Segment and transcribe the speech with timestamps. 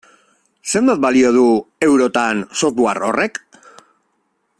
[0.69, 1.43] Zenbat balio du,
[1.89, 3.39] eurotan, software horrek?